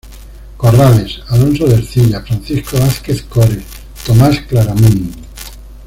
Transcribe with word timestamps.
Corrales, 0.57 1.19
Alonso 1.27 1.67
de 1.67 1.75
Ercilla, 1.75 2.21
Francisco 2.23 2.75
Vázquez 2.79 3.21
Cores, 3.29 3.63
Tomás 4.03 4.35
Claramunt. 4.49 5.13